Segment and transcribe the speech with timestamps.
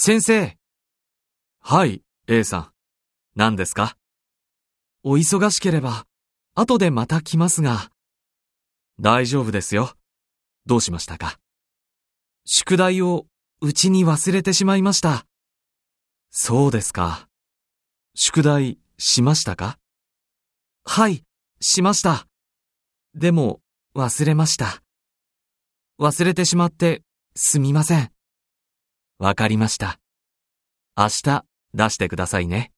[0.00, 0.56] 先生。
[1.60, 2.70] はい、A さん。
[3.34, 3.96] 何ですか？
[5.02, 6.06] お忙しければ、
[6.54, 7.90] 後でまた来ますが。
[9.00, 9.96] 大丈夫ですよ。
[10.66, 11.40] どうしましたか？
[12.44, 13.26] 宿題を
[13.60, 15.26] うちに忘れてしまいました。
[16.30, 17.28] そうですか。
[18.14, 19.80] 宿題しましたか？
[20.84, 21.24] はい、
[21.60, 22.28] しました。
[23.16, 23.60] でも、
[23.96, 24.80] 忘れました。
[25.98, 27.02] 忘れてしまって、
[27.34, 28.12] すみません。
[29.20, 29.98] わかりました。
[30.96, 32.70] 明日出してくださいね。